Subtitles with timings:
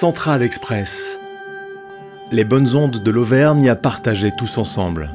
[0.00, 0.96] Central Express.
[2.30, 5.10] Les bonnes ondes de l'Auvergne à partager tous ensemble.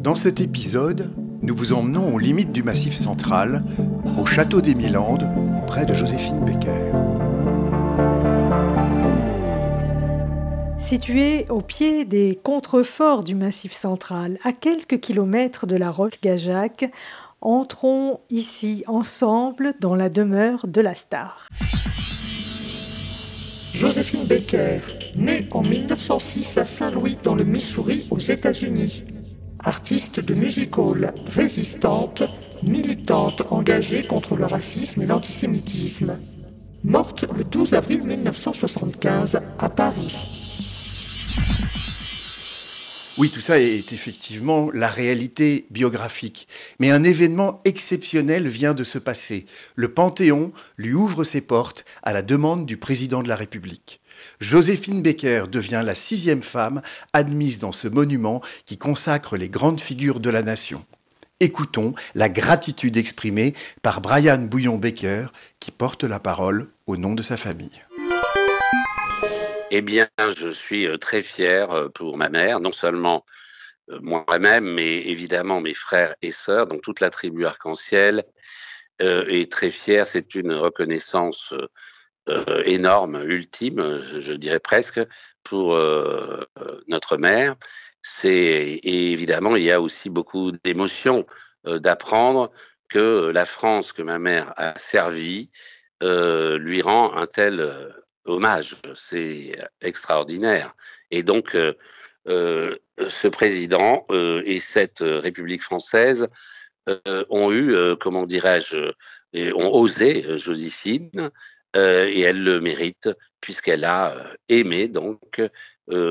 [0.00, 1.12] Dans cet épisode,
[1.42, 3.64] nous vous emmenons aux limites du Massif central,
[4.18, 6.92] au château des Milandes, auprès de Joséphine Becker.
[10.78, 16.90] Situé au pied des contreforts du Massif central, à quelques kilomètres de la roche Gajac,
[17.44, 21.46] entrons ici ensemble dans la demeure de la star.
[23.74, 24.80] Joséphine Baker,
[25.16, 29.04] née en 1906 à Saint-Louis dans le Missouri aux États-Unis.
[29.58, 32.22] Artiste de music hall, résistante,
[32.62, 36.16] militante engagée contre le racisme et l'antisémitisme.
[36.82, 40.14] Morte le 12 avril 1975 à Paris.
[43.16, 46.48] Oui, tout ça est effectivement la réalité biographique.
[46.80, 49.46] Mais un événement exceptionnel vient de se passer.
[49.76, 54.00] Le Panthéon lui ouvre ses portes à la demande du président de la République.
[54.40, 60.18] Joséphine Becker devient la sixième femme admise dans ce monument qui consacre les grandes figures
[60.18, 60.84] de la nation.
[61.38, 65.26] Écoutons la gratitude exprimée par Brian Bouillon-Becker
[65.60, 67.82] qui porte la parole au nom de sa famille.
[69.76, 73.26] Eh bien, je suis euh, très fier euh, pour ma mère, non seulement
[73.90, 78.24] euh, moi-même, mais évidemment mes frères et sœurs, donc toute la tribu arc-en-ciel,
[79.00, 80.06] est très fier.
[80.06, 81.52] C'est une reconnaissance
[82.64, 85.00] énorme, ultime, je, dirais presque,
[85.42, 85.76] pour
[86.86, 87.56] notre mère.
[88.02, 91.26] C'est évidemment, il y a aussi beaucoup d'émotions
[91.64, 92.52] d'apprendre
[92.88, 95.50] que la France que ma mère a servie
[96.00, 97.94] lui rend un tel
[98.26, 98.76] hommage.
[98.94, 100.74] C'est extraordinaire.
[101.10, 101.74] Et donc, euh,
[102.28, 102.76] euh,
[103.08, 106.28] ce président euh, et cette République française
[107.30, 108.92] ont eu, comment dirais-je,
[109.54, 111.30] ont osé Joséphine,
[111.74, 113.08] et elle le mérite,
[113.40, 115.40] puisqu'elle a aimé, donc,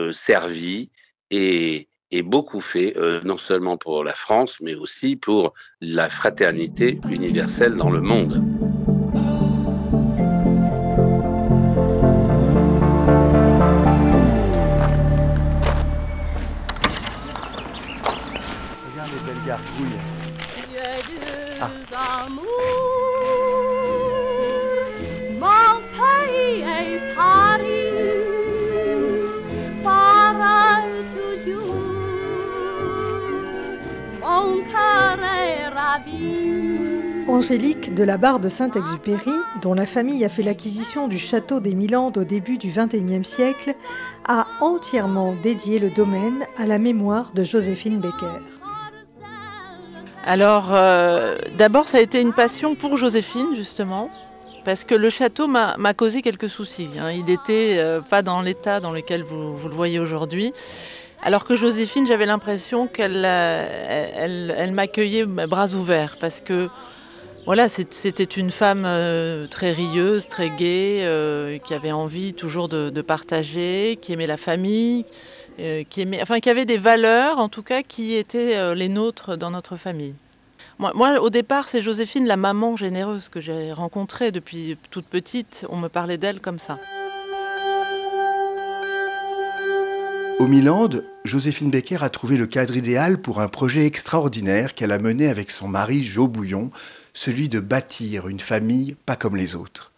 [0.10, 0.90] servi
[1.30, 1.88] et
[2.24, 8.02] beaucoup fait, non seulement pour la France, mais aussi pour la fraternité universelle dans le
[8.02, 8.53] monde.
[37.28, 39.32] Angélique de la Barre de Saint-Exupéry,
[39.62, 43.74] dont la famille a fait l'acquisition du château des Milandes au début du XXIe siècle,
[44.28, 48.63] a entièrement dédié le domaine à la mémoire de Joséphine Becker.
[50.26, 54.10] Alors, euh, d'abord, ça a été une passion pour Joséphine, justement,
[54.64, 56.90] parce que le château m'a causé quelques soucis.
[56.98, 57.12] Hein.
[57.12, 60.54] Il n'était euh, pas dans l'état dans lequel vous, le voyez aujourd'hui.
[61.22, 66.70] Alors que Joséphine, j'avais l'impression qu'elle euh, m'accueillait bras ouverts, parce que
[67.46, 68.88] voilà, c'était une femme
[69.50, 75.04] très rieuse, très gaie, qui avait envie toujours de partager, qui aimait la famille,
[75.60, 79.76] euh, qui, avait des valeurs, en tout cas, qui étaient euh, les nôtres dans notre
[79.76, 80.16] famille.
[80.80, 85.66] Moi, au départ, c'est Joséphine, la maman généreuse que j'ai rencontrée depuis toute petite.
[85.70, 86.80] On me parlait d'elle comme ça.
[90.40, 90.90] Au Milan,
[91.24, 95.52] Joséphine Becker a trouvé le cadre idéal pour un projet extraordinaire qu'elle a mené avec
[95.52, 96.72] son mari Jo Bouillon,
[97.14, 99.93] celui de bâtir une famille pas comme les autres.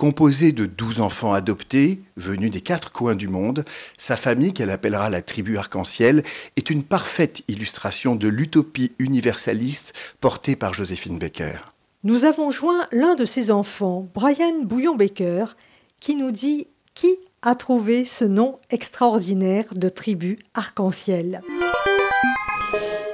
[0.00, 3.66] Composée de douze enfants adoptés, venus des quatre coins du monde,
[3.98, 6.22] sa famille, qu'elle appellera la tribu arc-en-ciel,
[6.56, 11.58] est une parfaite illustration de l'utopie universaliste portée par Joséphine Baker.
[12.02, 15.44] Nous avons joint l'un de ses enfants, Brian Bouillon-Baker,
[16.00, 21.42] qui nous dit qui a trouvé ce nom extraordinaire de tribu arc-en-ciel?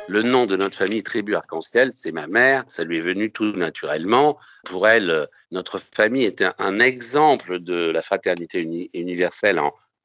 [0.09, 2.65] Le nom de notre famille Tribu Arc-en-Ciel, c'est ma mère.
[2.71, 4.39] Ça lui est venu tout naturellement.
[4.65, 9.61] Pour elle, notre famille était un exemple de la fraternité universelle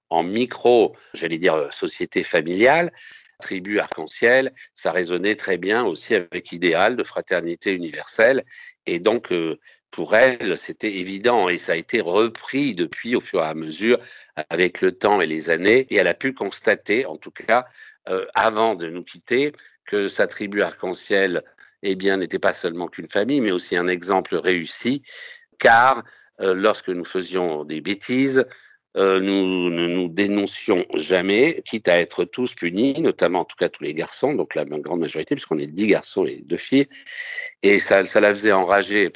[0.10, 2.92] en, micro, j'allais dire, société familiale.
[3.42, 8.44] Tribu Arc-en-Ciel, ça résonnait très bien aussi avec l'idéal de fraternité universelle.
[8.88, 9.60] Et donc, euh,
[9.92, 13.98] pour elle, c'était évident et ça a été repris depuis au fur et à mesure
[14.50, 15.86] avec le temps et les années.
[15.90, 17.66] Et elle a pu constater, en tout cas,
[18.10, 19.52] euh, avant de nous quitter,
[19.86, 21.44] que sa tribu arc-en-ciel
[21.84, 25.02] eh bien, n'était pas seulement qu'une famille, mais aussi un exemple réussi,
[25.60, 26.04] car
[26.40, 28.46] euh, lorsque nous faisions des bêtises,
[28.98, 33.70] euh, nous ne nous, dénoncions jamais, quitte à être tous punis, notamment en tout cas
[33.70, 36.88] tous les garçons, donc la grande majorité, puisqu'on est dix garçons et deux filles,
[37.64, 39.10] et ça, ça la faisait enrager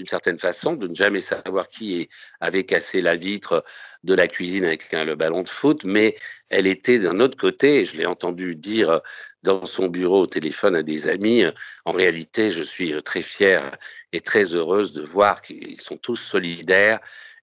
[0.00, 2.08] d'une certaine façon, de ne jamais savoir qui
[2.40, 3.62] avait cassé la vitre
[4.02, 6.16] de la cuisine avec le ballon de foot, mais
[6.48, 9.02] elle était d'un autre côté, je l'ai entendu dire
[9.42, 11.44] dans son bureau au téléphone à des amis,
[11.84, 13.76] en réalité, je suis très fière
[14.14, 17.00] et très heureuse de voir qu'ils sont tous solidaires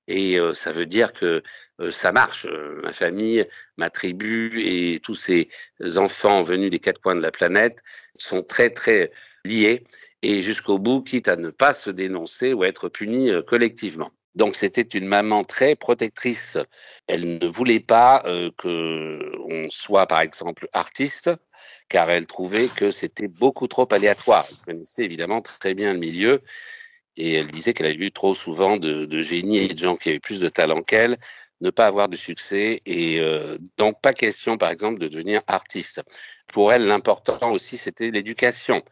[0.08, 1.44] et euh, ça veut dire que
[1.80, 2.48] euh, ça marche.
[2.50, 3.46] Euh, ma famille,
[3.78, 5.48] ma tribu et tous ces
[5.96, 7.78] enfants venus des quatre coins de la planète
[8.18, 9.12] sont très, très
[9.46, 9.84] liés
[10.28, 14.12] et jusqu'au bout, quitte à ne pas se dénoncer ou être punis collectivement.
[14.36, 16.58] Donc c'était une maman très protectrice.
[17.08, 21.32] Elle ne voulait pas euh, que on soit par exemple artiste,
[21.90, 24.46] car elle trouvait que c'était beaucoup trop aléatoire.
[24.50, 26.42] Elle connaissait évidemment très bien le milieu
[27.16, 30.10] et elle disait qu'elle avait vu trop souvent de, de génies et de gens qui
[30.10, 31.18] avaient plus de talent qu'elle
[31.62, 36.04] ne pas avoir de succès et euh, donc pas question par exemple de devenir artiste.
[36.54, 38.84] Pour elle, l'important aussi c'était l'éducation.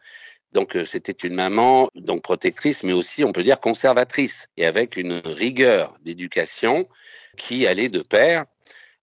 [0.52, 4.96] Donc euh, c'était une maman donc protectrice, mais aussi on peut dire conservatrice, et avec
[4.96, 6.88] une rigueur d'éducation
[7.36, 8.44] qui allait de pair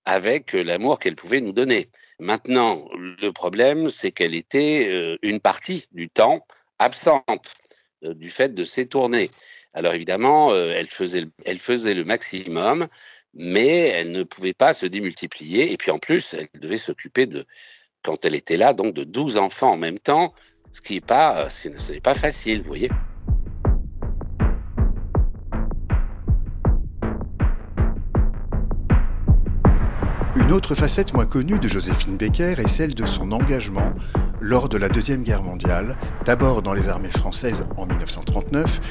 [0.06, 1.90] avec euh, l'amour qu'elle pouvait nous donner.
[2.20, 6.46] Maintenant, le problème, c'est qu'elle était euh, une partie du temps
[6.80, 7.54] absente
[8.02, 9.32] du fait de ses tournées.
[9.74, 12.88] Alors évidemment, elle, faisait, le maximum,
[13.34, 15.72] mais elle ne pouvait pas se démultiplier.
[15.72, 17.46] Et puis en plus, elle devait s'occuper de,
[18.04, 20.34] quand elle était là, donc de 12 enfants en même temps,
[20.74, 22.90] ce qui n'est pas, euh, pas facile, vous voyez.
[30.36, 33.94] Une autre facette moins connue de Joséphine Becker est celle de son engagement
[34.42, 38.82] lors de la Deuxième Guerre mondiale, d'abord dans les armées françaises en 1939,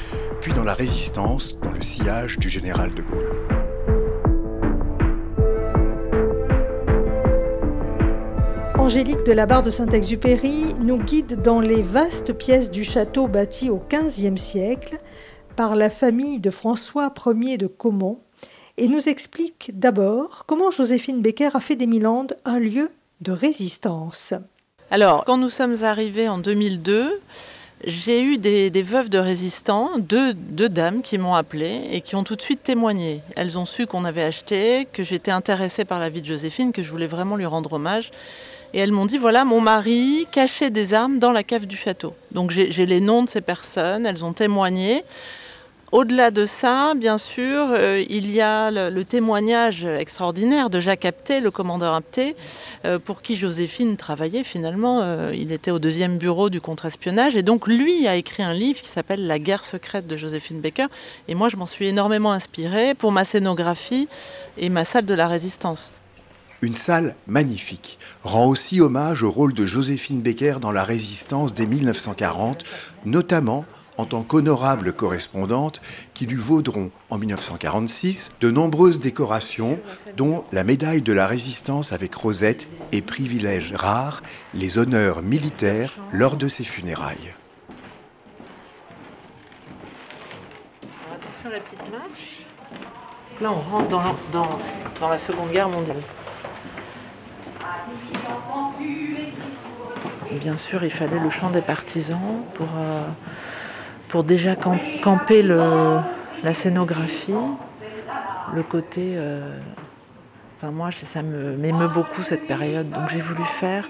[0.41, 3.62] puis dans la résistance dans le sillage du général de Gaulle.
[8.83, 13.69] Angélique de la Barre de Saint-Exupéry nous guide dans les vastes pièces du château bâti
[13.69, 14.97] au XVe siècle
[15.55, 18.19] par la famille de François Ier de Caumont
[18.75, 22.91] et nous explique d'abord comment Joséphine Becker a fait des Milandes un lieu
[23.21, 24.33] de résistance.
[24.91, 27.21] Alors, quand nous sommes arrivés en 2002,
[27.85, 32.25] j'ai eu des, veuves de résistants, deux, deux dames qui m'ont appelé et qui ont
[32.25, 33.21] tout de suite témoigné.
[33.37, 36.83] Elles ont su qu'on avait acheté, que j'étais intéressée par la vie de Joséphine, que
[36.83, 38.11] je voulais vraiment lui rendre hommage.
[38.73, 42.13] Et elles m'ont dit, voilà, mon mari cachait des armes dans la cave du château.
[42.31, 45.03] Donc j'ai les noms de ces personnes, elles ont témoigné.
[45.93, 51.39] Au-delà de ça, bien sûr, euh, il y a le, témoignage extraordinaire de Jacques Apté,
[51.39, 52.35] le commandeur Apté,
[52.83, 55.01] euh, pour qui Joséphine travaillait finalement.
[55.03, 58.81] Euh, il était au deuxième bureau du contre-espionnage et donc lui a écrit un livre
[58.81, 60.87] qui s'appelle La guerre secrète de Joséphine Baker.
[61.27, 64.07] Et moi, je m'en suis énormément inspirée pour ma scénographie
[64.57, 65.93] et ma salle de la résistance.
[66.63, 71.65] Une salle magnifique rend aussi hommage au rôle de Joséphine Becker dans la résistance dès
[71.65, 72.63] 1940,
[73.03, 73.65] notamment
[73.97, 75.81] en tant qu'honorable correspondante
[76.13, 79.77] qui lui vaudront en 1946 de nombreuses décorations,
[80.15, 84.23] dont la médaille de la résistance avec Rosette et privilège rare,
[84.53, 87.35] les honneurs militaires lors de ses funérailles.
[91.11, 92.39] Attention à la petite marche.
[93.41, 93.89] Là, on rentre
[95.01, 95.97] dans la Seconde Guerre mondiale.
[100.39, 102.19] Bien sûr, il fallait le chant des partisans
[102.55, 103.07] pour, euh,
[104.09, 107.33] pour déjà camper la scénographie,
[108.53, 109.13] le côté...
[109.15, 109.57] Euh,
[110.57, 113.87] enfin moi, ça m'émeut beaucoup cette période, donc j'ai voulu faire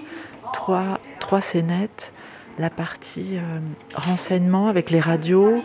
[0.52, 2.12] trois, trois scénettes,
[2.58, 3.58] la partie euh,
[3.94, 5.62] renseignement avec les radios,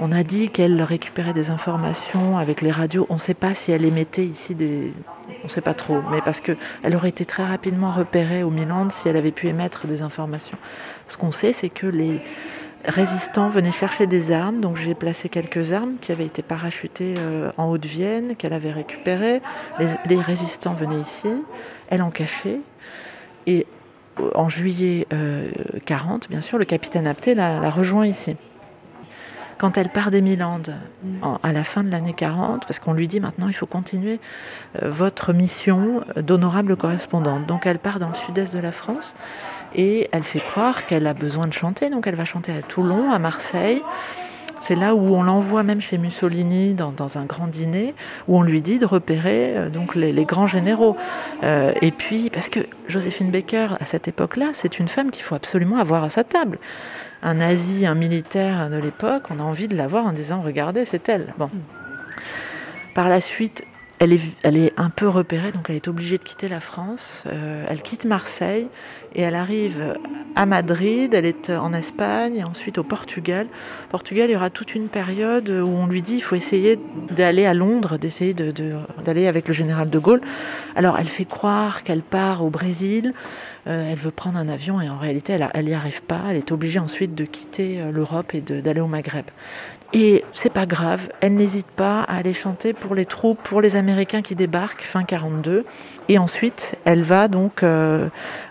[0.00, 3.06] on a dit qu'elle récupérait des informations avec les radios.
[3.10, 4.92] On ne sait pas si elle émettait ici des.
[5.42, 8.90] On ne sait pas trop, mais parce qu'elle aurait été très rapidement repérée au Milan
[8.90, 10.58] si elle avait pu émettre des informations.
[11.08, 12.20] Ce qu'on sait, c'est que les
[12.84, 14.60] résistants venaient chercher des armes.
[14.60, 19.42] Donc j'ai placé quelques armes qui avaient été parachutées euh, en Haute-Vienne, qu'elle avait récupérées.
[19.78, 21.30] Les, résistants venaient ici,
[21.88, 22.60] elle en cachait.
[23.46, 23.66] Et
[24.20, 25.06] euh, en juillet
[25.86, 28.36] 40, euh, bien sûr, le capitaine Apté la rejoint ici
[29.58, 30.74] quand elle part des Milandes
[31.42, 34.20] à la fin de l'année 40, parce qu'on lui dit maintenant il faut continuer
[34.82, 37.46] euh, votre mission d'honorable correspondante.
[37.46, 39.14] Donc elle part dans le sud-est de la France
[39.74, 43.10] et elle fait croire qu'elle a besoin de chanter, donc elle va chanter à Toulon,
[43.12, 43.82] à Marseille.
[44.66, 47.94] C'est là où on l'envoie même chez Mussolini dans, un grand dîner
[48.28, 50.96] où on lui dit de repérer euh, donc les, grands généraux.
[51.42, 55.34] Euh, et puis parce que Joséphine Baker à cette époque-là, c'est une femme qu'il faut
[55.34, 56.58] absolument avoir à sa table
[57.22, 60.84] un nazi, un militaire de l'époque, on a envie de la voir en disant regardez,
[60.84, 61.32] c'est elle.
[61.38, 61.50] Bon.
[62.94, 63.64] Par la suite,
[63.98, 67.22] elle est, elle est un peu repérée, donc elle est obligée de quitter la France.
[67.26, 68.68] Euh, elle quitte Marseille
[69.14, 69.96] et elle arrive
[70.34, 73.46] à Madrid, elle est en Espagne et ensuite au Portugal.
[73.90, 76.78] Portugal, il y aura toute une période où on lui dit il faut essayer
[77.10, 78.74] d'aller à Londres, d'essayer d'aller de,
[79.04, 80.20] d'aller avec le général de Gaulle.
[80.74, 83.14] Alors elle fait croire qu'elle part au Brésil,
[83.66, 86.20] euh, elle veut prendre un avion et en réalité elle n'y arrive pas.
[86.30, 89.26] Elle est obligée ensuite de quitter euh, l'Europe et d'aller au Maghreb.
[89.96, 93.76] Et c'est pas grave, elle n'hésite pas à aller chanter pour les troupes, pour les
[93.76, 95.64] Américains qui débarquent fin 42.
[96.08, 98.08] Et ensuite, elle va donc euh,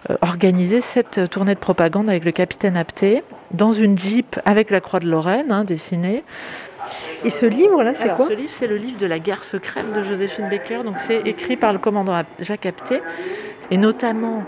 [0.09, 4.79] euh, organiser cette tournée de propagande avec le capitaine Apté dans une jeep avec la
[4.79, 6.23] croix de Lorraine hein, dessinée.
[7.25, 10.01] Et ce livre-là, c'est quoi Ce livre, c'est le livre de la guerre secrète de
[10.01, 10.83] Joséphine Baker.
[10.85, 13.01] Donc, c'est écrit par le commandant Jacques Apté.
[13.69, 14.43] Et notamment,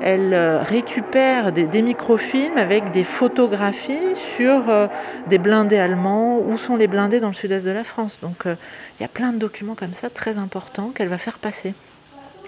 [0.00, 4.86] elle euh, récupère des, microfilms avec des photographies sur euh,
[5.28, 8.18] des blindés allemands, où sont les blindés dans le sud-est de la France.
[8.22, 8.56] Donc euh,
[8.98, 11.74] il y a plein de documents comme ça très importants qu'elle va faire passer.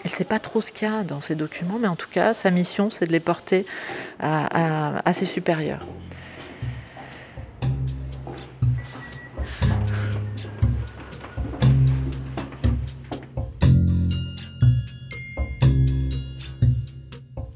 [0.05, 2.09] Elle ne sait pas trop ce qu'il y a dans ces documents, mais en tout
[2.11, 3.67] cas, sa mission, c'est de les porter
[4.19, 5.87] à ses supérieurs.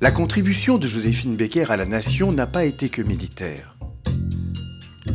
[0.06, 3.76] La contribution de Joséphine Becker à la nation n'a pas été que militaire.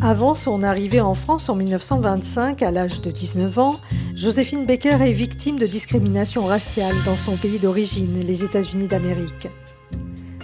[0.01, 3.79] Avant son arrivée en France en 1925, à l'âge de 19 ans,
[4.15, 9.47] Joséphine Baker est victime de discrimination raciale dans son pays d'origine, les États-Unis d'Amérique.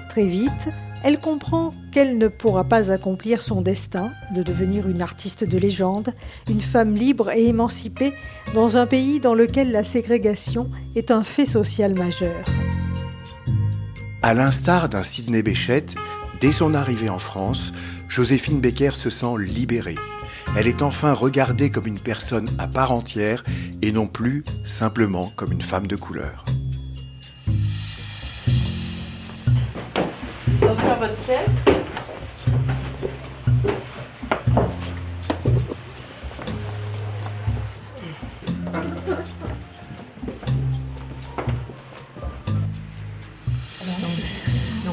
[0.08, 0.70] Très vite,
[1.04, 6.14] elle comprend qu'elle ne pourra pas accomplir son destin de devenir une artiste de légende,
[6.50, 8.14] une femme libre et émancipée
[8.54, 12.46] dans un pays dans lequel la ségrégation est un fait social majeur.
[14.28, 15.86] À l'instar d'un Sidney Bechet,
[16.42, 17.72] dès son arrivée en France,
[18.10, 19.96] Joséphine Becker se sent libérée.
[20.58, 23.46] Elle est enfin regardée comme une personne à part entière
[23.82, 26.44] et non plus simplement comme une femme de couleur.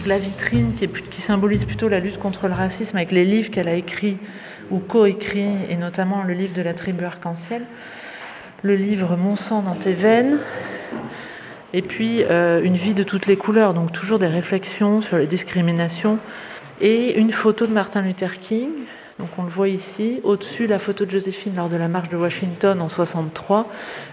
[0.07, 3.75] La vitrine qui, symbolise plutôt la lutte contre le racisme avec les livres qu'elle a
[3.75, 4.19] écrits
[4.71, 7.63] ou coécrits, et notamment le livre de la tribu arc-en-ciel,
[8.63, 10.39] le livre Mon sang dans tes veines,
[11.73, 15.27] et puis euh, Une vie de toutes les couleurs, donc toujours des réflexions sur les
[15.27, 16.19] discriminations,
[16.81, 18.69] et une photo de Martin Luther King.
[19.19, 22.17] Donc on le voit ici, au-dessus la photo de Joséphine lors de la marche de
[22.17, 23.69] Washington en 63.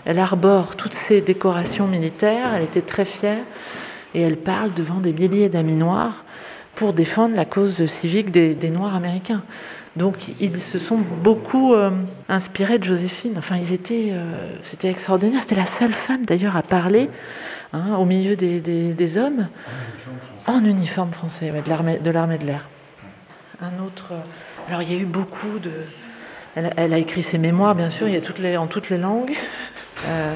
[0.06, 3.40] Elle arbore toutes ces décorations militaires, elle était très fière
[4.14, 6.24] et elle parle devant des milliers d'amis noirs
[6.76, 9.44] pour défendre la cause civique des, Noirs américains.
[9.98, 11.92] Donc ils se sont beaucoup euh,
[12.30, 13.34] inspirés de Joséphine.
[13.38, 15.42] Enfin, ils étaient, euh, c'était extraordinaire.
[15.42, 17.10] C'était la seule femme d'ailleurs à parler
[17.74, 19.48] hein, au milieu des, hommes
[20.48, 22.68] en uniforme français, de l'armée de l'air.
[23.62, 24.06] Un autre.
[24.12, 25.72] Euh, alors il y a eu beaucoup de.
[26.56, 28.10] Elle, a écrit ses mémoires, bien sûr.
[28.10, 29.32] Il y a toutes les, en toutes les langues.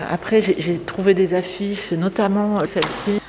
[0.09, 3.19] après, j'ai trouvé des affiches, notamment celle-ci.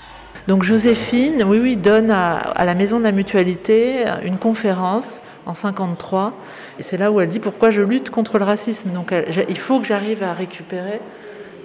[0.48, 6.32] Donc Joséphine, oui, oui, donne à, la Maison de la Mutualité une conférence en 53.
[6.78, 8.90] Et c'est là où elle dit pourquoi je lutte contre le racisme.
[8.90, 9.12] Donc
[9.48, 11.00] il faut que j'arrive à récupérer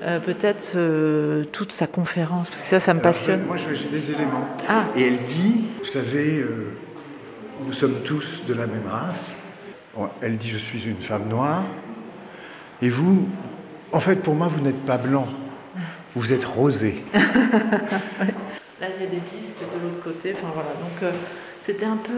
[0.04, 3.44] euh, peut-être euh, toute sa conférence, parce que ça, ça me passionne.
[3.46, 4.48] moi, j'ai des éléments.
[4.68, 4.86] Ah.
[4.98, 6.72] Et elle dit, vous savez, euh,
[7.68, 9.28] nous sommes tous de la même race.
[10.24, 11.64] elle dit, je suis une femme noire.
[12.82, 13.30] Et vous,
[13.92, 15.28] en fait, pour moi, vous n'êtes pas blanc.
[16.16, 17.04] Vous êtes rosé.
[18.82, 20.34] Là, il y a des disques de l'autre côté.
[20.36, 20.72] Enfin, voilà.
[20.72, 21.12] Donc, euh,
[21.64, 22.14] c'était un peu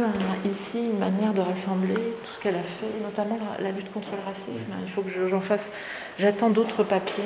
[0.50, 4.26] ici une manière de rassembler tout ce qu'elle a fait, notamment la, lutte contre le
[4.26, 4.72] racisme.
[4.82, 5.70] Il faut que j'en fasse.
[6.18, 7.26] J'attends d'autres papiers.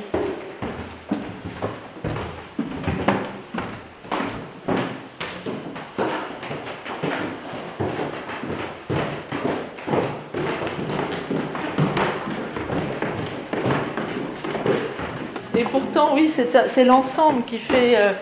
[15.56, 17.98] Et pourtant, oui, c'est l'ensemble qui fait.
[17.98, 18.14] Euh,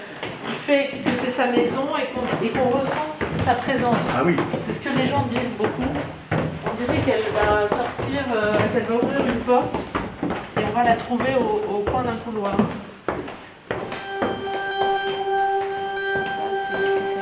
[0.65, 1.87] fait que c'est sa maison
[2.43, 4.01] et qu'on ressent sa présence.
[4.15, 4.35] Ah oui.
[4.67, 5.91] C'est ce que les gens disent beaucoup.
[6.31, 9.75] On dirait qu'elle va sortir, euh, qu'elle va ouvrir une porte
[10.57, 12.55] et on va la trouver au, coin d'un couloir.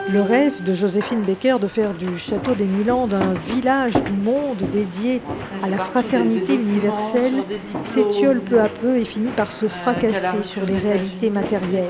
[0.09, 4.59] Le rêve de Joséphine Becker de faire du château des Milans d'un village du monde
[4.71, 5.21] dédié
[5.63, 7.43] à la fraternité universelle
[7.83, 11.89] s'étiole peu à peu et finit par se fracasser sur les réalités matérielles.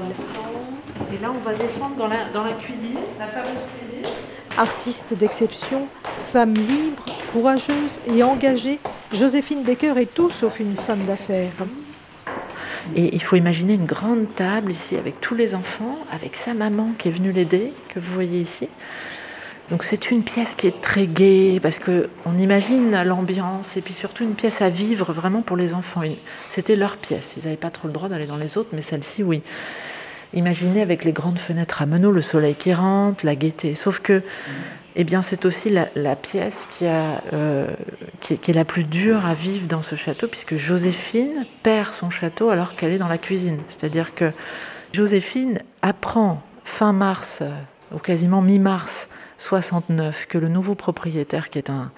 [1.23, 4.09] Là, on va descendre dans la, dans la cuisine, la fameuse cuisine.
[4.57, 5.87] Artiste d'exception,
[6.19, 7.01] femme libre,
[7.31, 8.77] courageuse et engagée,
[9.13, 11.53] Joséphine Baker est tout sauf une femme d'affaires.
[12.97, 16.91] Et il faut imaginer une grande table ici avec tous les enfants, avec sa maman
[16.97, 18.67] qui est venue l'aider, que vous voyez ici.
[19.69, 23.93] Donc c'est une pièce qui est très gaie parce que on imagine l'ambiance et puis
[23.93, 26.01] surtout une pièce à vivre vraiment pour les enfants.
[26.49, 27.35] C'était leur pièce.
[27.37, 29.41] Ils n'avaient pas trop le droit d'aller dans les autres, mais celle-ci, oui.
[30.33, 33.75] Imaginez avec les grandes fenêtres à meneaux, le soleil qui rentre, la gaieté.
[33.75, 34.23] Sauf que,
[34.95, 37.67] eh bien, c'est aussi la, pièce euh,
[38.19, 42.49] qui, est la plus dure à vivre dans ce château, puisque Joséphine perd son château
[42.49, 43.59] alors qu'elle est dans la cuisine.
[43.67, 44.31] C'est-à-dire que
[44.91, 47.51] Joséphine apprend fin mars, euh,
[47.93, 51.91] ou quasiment mi-mars 69, que le nouveau propriétaire, qui est un,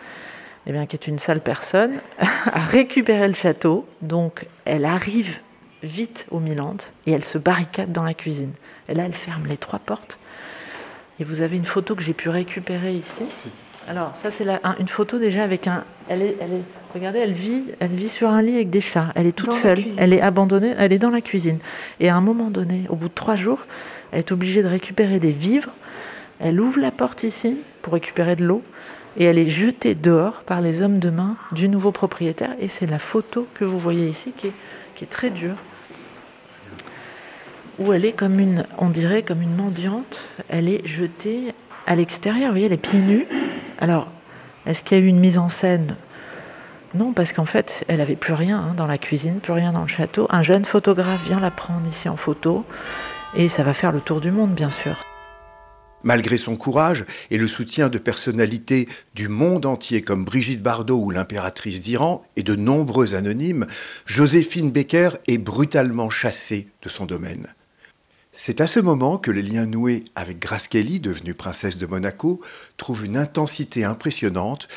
[0.67, 3.87] eh bien, qui est une sale personne, a récupéré le château.
[4.01, 5.37] Donc, elle arrive
[5.85, 6.75] vite au Milan
[7.05, 8.51] et elle se barricade dans la cuisine.
[8.89, 10.17] Et là, elle ferme les trois portes.
[11.19, 13.23] Et vous avez une photo que j'ai pu récupérer ici.
[13.87, 14.45] Alors, ça, c'est
[14.79, 15.83] une photo déjà avec un.
[16.09, 16.63] Elle est, elle est,
[16.93, 19.11] regardez, elle vit, elle vit sur un lit avec des chats.
[19.15, 19.79] Elle est toute seule.
[19.97, 20.73] Elle est abandonnée.
[20.77, 21.59] Elle est dans la cuisine.
[21.99, 23.65] Et à un moment donné, au bout de trois jours,
[24.11, 25.71] elle est obligée de récupérer des vivres.
[26.39, 28.63] Elle ouvre la porte ici pour récupérer de l'eau.
[29.17, 32.55] Et elle est jetée dehors par les hommes de main du nouveau propriétaire.
[32.59, 34.53] Et c'est la photo que vous voyez ici qui est,
[34.95, 35.55] qui est très dure
[37.79, 41.53] où elle est comme une, on dirait comme une mendiante, elle est jetée
[41.87, 43.27] à l'extérieur, vous voyez, elle est pieds nus.
[43.79, 44.07] Alors,
[44.65, 45.95] est-ce qu'il y a eu une mise en scène?
[46.93, 49.81] Non, parce qu'en fait, elle n'avait plus rien hein, dans la cuisine, plus rien dans
[49.81, 50.27] le château.
[50.29, 52.65] Un jeune photographe vient la prendre ici en photo,
[53.35, 54.95] et ça va faire le tour du monde, bien sûr.
[56.03, 61.09] Malgré son courage et le soutien de personnalités du monde entier comme Brigitte Bardot ou
[61.09, 63.65] l'impératrice d'Iran et de nombreux anonymes,
[64.05, 67.47] Joséphine Becker est brutalement chassée de son domaine.
[68.37, 72.41] C'est à ce moment que les liens noués avec Grace devenue princesse de Monaco,
[72.75, 74.67] trouvent une intensité impressionnante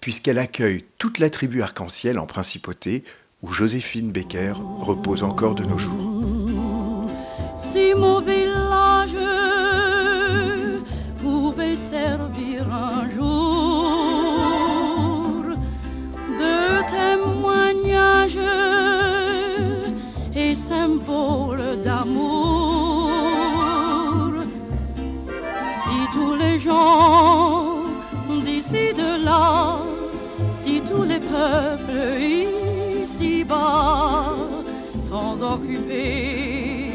[0.00, 3.02] puisqu'elle accueille toute la tribu arc-en-ciel en principauté
[3.42, 7.10] où Joséphine Becker repose encore de nos jours.
[31.38, 32.20] Peuples
[33.02, 34.34] ici-bas,
[35.00, 36.90] sans occuper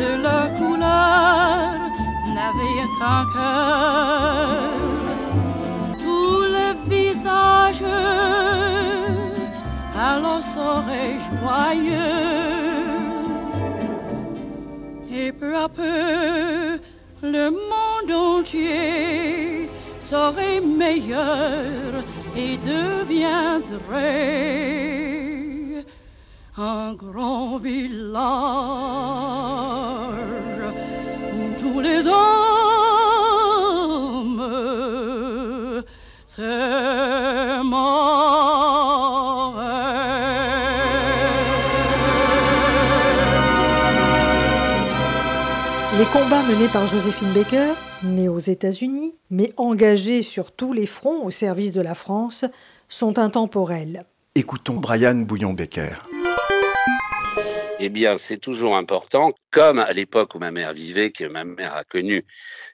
[0.00, 1.74] de leur couleur,
[2.36, 4.48] n'avaient qu'un cœur,
[6.04, 7.84] tous les visages
[10.10, 12.32] alors seraient joyeux.
[15.20, 16.80] Et peu à peu,
[17.22, 22.02] le monde entier serait meilleur
[22.36, 23.84] et deviendrait
[26.56, 28.22] un grand village
[31.34, 32.51] où tous les hommes
[46.14, 47.72] Les combats menés par Joséphine Baker,
[48.02, 52.44] née aux États-Unis, mais engagée sur tous les fronts au service de la France,
[52.90, 54.04] sont intemporels.
[54.34, 55.94] Écoutons Brian Bouillon-Becker.
[57.80, 61.74] Eh bien, c'est toujours important, comme à l'époque où ma mère vivait, que ma mère
[61.74, 62.24] a connu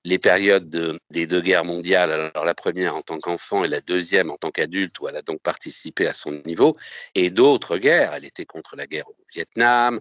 [0.05, 4.31] les périodes des deux guerres mondiales, alors la première en tant qu'enfant et la deuxième
[4.31, 6.77] en tant qu'adulte, où elle a donc participé à son niveau,
[7.15, 8.15] et d'autres guerres.
[8.15, 10.01] Elle était contre la guerre au Vietnam,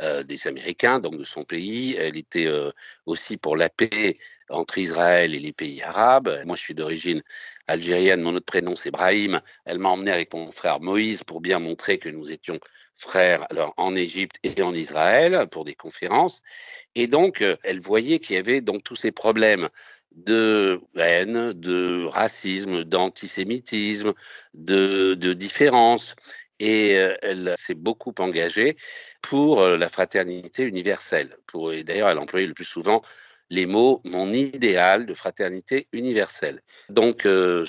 [0.00, 1.94] des Américains, donc de son pays.
[1.98, 2.70] Elle était euh,
[3.06, 6.30] aussi pour la paix entre Israël et les pays arabes.
[6.44, 7.22] Moi, je suis d'origine
[7.66, 9.40] algérienne, mon autre prénom c'est Brahim.
[9.64, 12.60] Elle m'a emmené avec mon frère Moïse pour bien montrer que nous étions
[12.94, 16.42] frères alors, en Égypte et en Israël pour des conférences.
[16.94, 19.68] Et donc, euh, elle voyait qu'il y avait donc tous ces problèmes
[20.12, 24.14] de haine, de racisme, d'antisémitisme,
[24.54, 26.16] de, de différence
[26.58, 28.76] et euh, elle s'est beaucoup engagée
[29.22, 31.30] pour euh, la fraternité universelle.
[31.46, 33.02] Pour, et d'ailleurs, elle employait le plus souvent
[33.48, 36.62] les mots mon idéal de fraternité universelle.
[36.88, 37.64] Donc, euh,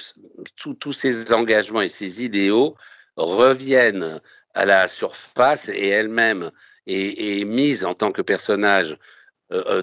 [0.56, 2.76] tous ces engagements et ces idéaux
[3.16, 4.22] reviennent
[4.54, 6.52] à la surface et elle-même
[6.88, 8.98] est, mise en tant que personnage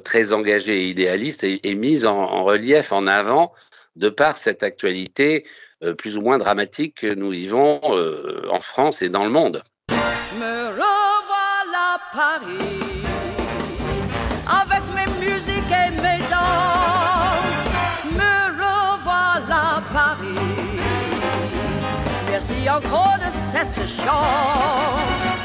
[0.05, 3.53] très engagé et idéaliste et, mise en, relief, en avant,
[3.96, 5.44] de par cette actualité
[5.83, 9.62] euh, plus ou moins dramatique que nous vivons euh, en France et dans le monde.
[10.38, 13.05] Me revoilà Paris
[14.46, 17.61] avec mes musiques et mes danses.
[18.12, 20.79] Me revoilà Paris.
[22.31, 25.43] Merci encore de cette chance.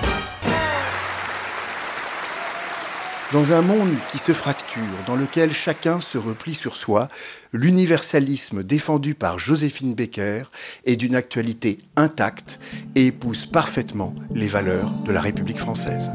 [3.32, 7.10] Dans un monde qui se fracture, dans lequel chacun se replie sur soi,
[7.54, 10.46] l'universalisme défendu par Joséphine Baker
[10.86, 12.60] est d'une actualité intacte
[12.96, 16.10] et épouse parfaitement les valeurs de la République française.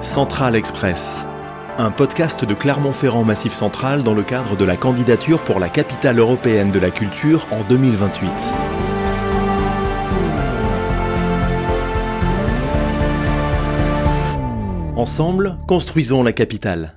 [0.00, 1.18] Central Express,
[1.78, 6.18] un podcast de Clermont-Ferrand Massif Central dans le cadre de la candidature pour la capitale
[6.18, 8.91] européenne de la culture en 2028.
[15.02, 16.94] Ensemble, construisons la capitale.